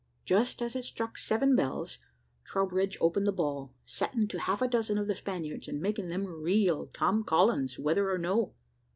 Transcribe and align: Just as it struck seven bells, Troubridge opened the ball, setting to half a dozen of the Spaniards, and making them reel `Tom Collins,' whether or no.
Just 0.25 0.63
as 0.63 0.75
it 0.75 0.83
struck 0.83 1.15
seven 1.15 1.55
bells, 1.55 1.99
Troubridge 2.43 2.97
opened 2.99 3.27
the 3.27 3.31
ball, 3.31 3.71
setting 3.85 4.27
to 4.29 4.39
half 4.39 4.59
a 4.59 4.67
dozen 4.67 4.97
of 4.97 5.05
the 5.05 5.13
Spaniards, 5.13 5.67
and 5.67 5.79
making 5.79 6.09
them 6.09 6.25
reel 6.25 6.87
`Tom 6.87 7.23
Collins,' 7.23 7.77
whether 7.77 8.09
or 8.11 8.17
no. 8.17 8.55